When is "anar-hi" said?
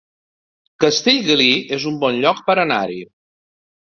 2.63-2.99